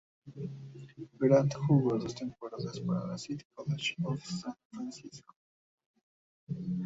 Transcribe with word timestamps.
Grant 1.19 1.53
jugó 1.67 1.95
dos 1.99 2.15
temporadas 2.15 2.79
para 2.79 3.05
la 3.05 3.19
City 3.19 3.45
College 3.53 3.95
of 4.03 4.19
San 4.25 4.55
Francisco. 4.73 5.35